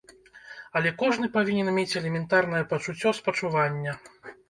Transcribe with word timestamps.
Але 0.81 0.93
кожны 1.01 1.29
павінен 1.37 1.71
мець 1.77 1.97
элементарнае 2.03 2.65
пачуццё 2.75 3.17
спачування. 3.23 3.91